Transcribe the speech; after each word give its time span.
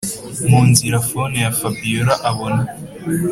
munzira 0.49 0.97
phone 1.09 1.35
ya 1.43 1.51
fabiora 1.59 2.13
abona 2.29 2.61